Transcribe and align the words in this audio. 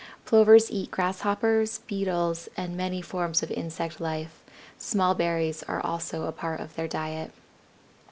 Plovers 0.25 0.71
eat 0.71 0.89
Grasshoppers, 0.89 1.81
Beetles, 1.85 2.49
and 2.57 2.75
many 2.75 3.03
forms 3.03 3.43
of 3.43 3.51
insect 3.51 3.99
life; 4.01 4.41
small 4.79 5.13
berries 5.13 5.61
are 5.67 5.79
also 5.79 6.23
a 6.23 6.31
part 6.31 6.59
of 6.59 6.73
their 6.75 6.87
diet. 6.87 7.29